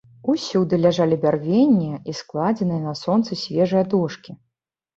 Усюды 0.31 0.79
ляжалі 0.85 1.15
бярвенне 1.25 1.91
і 2.09 2.17
складзеныя 2.21 2.81
на 2.89 2.97
сонцы 3.03 3.41
свежыя 3.45 3.83
дошкі. 3.95 4.31